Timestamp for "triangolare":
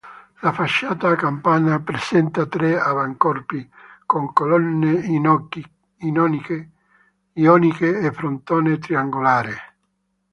8.79-9.53